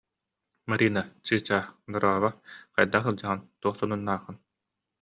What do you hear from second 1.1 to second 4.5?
чыычаах, дорообо, хайдах сылдьаҕын, туох сонуннааххын